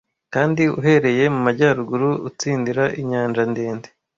[0.33, 3.89] kandi uhereye mu majyaruguru utsindira inyanja ndende